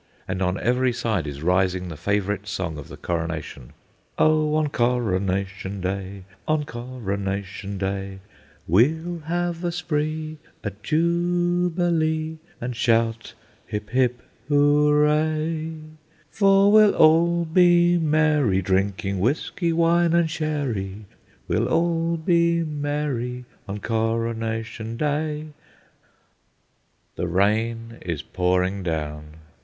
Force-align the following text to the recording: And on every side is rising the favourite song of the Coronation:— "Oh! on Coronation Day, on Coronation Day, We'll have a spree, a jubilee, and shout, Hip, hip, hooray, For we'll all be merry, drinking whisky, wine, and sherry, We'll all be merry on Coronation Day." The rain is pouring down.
And 0.27 0.41
on 0.41 0.59
every 0.59 0.91
side 0.93 1.27
is 1.27 1.43
rising 1.43 1.87
the 1.87 1.95
favourite 1.95 2.47
song 2.47 2.79
of 2.79 2.87
the 2.87 2.97
Coronation:— 2.97 3.73
"Oh! 4.17 4.55
on 4.55 4.69
Coronation 4.69 5.79
Day, 5.79 6.23
on 6.47 6.63
Coronation 6.63 7.77
Day, 7.77 8.17
We'll 8.67 9.19
have 9.27 9.63
a 9.63 9.71
spree, 9.71 10.39
a 10.63 10.71
jubilee, 10.81 12.39
and 12.59 12.75
shout, 12.75 13.35
Hip, 13.67 13.91
hip, 13.91 14.23
hooray, 14.49 15.73
For 16.31 16.71
we'll 16.71 16.95
all 16.95 17.45
be 17.45 17.99
merry, 17.99 18.63
drinking 18.63 19.19
whisky, 19.19 19.71
wine, 19.71 20.13
and 20.13 20.27
sherry, 20.27 21.05
We'll 21.47 21.67
all 21.69 22.17
be 22.17 22.63
merry 22.63 23.45
on 23.67 23.81
Coronation 23.81 24.97
Day." 24.97 25.49
The 27.17 27.27
rain 27.27 27.99
is 28.01 28.23
pouring 28.23 28.81
down. 28.81 29.35